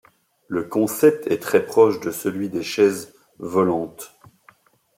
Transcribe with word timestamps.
Le 0.47 0.63
concept 0.63 1.27
est 1.27 1.37
très 1.37 1.63
proche 1.63 1.99
de 1.99 2.09
celui 2.09 2.49
des 2.49 2.63
chaises 2.63 3.13
volantes. 3.37 4.17